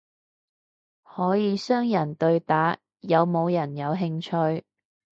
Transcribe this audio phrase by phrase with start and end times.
[1.03, 4.63] 可以雙人對打，有冇人有興趣？